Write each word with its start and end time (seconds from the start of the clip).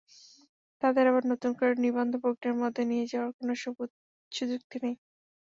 তাদের 0.81 1.05
আবার 1.07 1.23
নতুন 1.31 1.51
করে 1.57 1.73
নিবন্ধন-প্রক্রিয়ার 1.83 2.61
মধ্যে 2.61 2.83
নিয়ে 2.85 3.05
যাওয়ার 3.11 3.31
কোনো 3.37 3.53
সুযুক্তি 4.31 4.77
নেই। 4.83 4.95